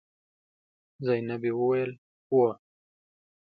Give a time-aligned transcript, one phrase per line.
[1.05, 1.91] زينبې وويل:
[2.29, 2.43] هو.